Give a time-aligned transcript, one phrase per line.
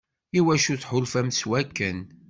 [0.39, 1.99] Iwacu tḥulfamt s wakken?